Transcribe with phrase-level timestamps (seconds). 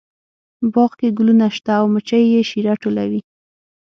[0.73, 3.21] باغ کې ګلونه شته او مچۍ یې شیره ټولوي